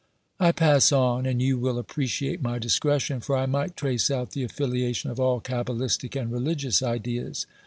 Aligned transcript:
198 0.37 0.47
OBERMANN 0.47 0.49
I 0.49 0.59
pass 0.79 0.91
on, 0.91 1.25
and 1.27 1.41
you 1.43 1.59
will 1.59 1.77
appreciate 1.77 2.41
my 2.41 2.57
discretion, 2.57 3.19
for 3.19 3.37
I 3.37 3.45
might 3.45 3.77
trace 3.77 4.09
out 4.09 4.31
the 4.31 4.43
affiliation 4.43 5.11
of 5.11 5.19
all 5.19 5.39
cabalistic 5.39 6.15
and 6.19 6.31
religious 6.31 6.81
ideas. 6.81 7.45